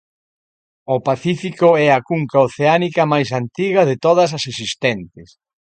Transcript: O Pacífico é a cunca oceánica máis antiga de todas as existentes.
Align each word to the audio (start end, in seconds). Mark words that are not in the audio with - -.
O 0.95 0.97
Pacífico 1.07 1.69
é 1.85 1.87
a 1.91 2.03
cunca 2.09 2.37
oceánica 2.47 3.03
máis 3.13 3.29
antiga 3.41 3.81
de 3.89 3.95
todas 4.05 4.29
as 4.37 4.43
existentes. 4.51 5.27